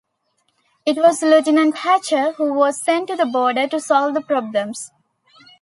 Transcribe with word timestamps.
It 0.83 0.97
was 0.97 1.21
Lieutenant 1.21 1.75
Hatcher 1.77 2.31
who 2.31 2.53
was 2.53 2.83
sent 2.83 3.05
to 3.09 3.15
the 3.15 3.27
border 3.27 3.67
to 3.67 3.79
solve 3.79 4.15
the 4.15 4.21
problems. 4.21 4.89